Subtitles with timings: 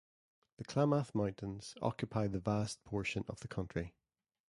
[0.57, 3.93] The Klamath Mountains occupy the vast portion of the county.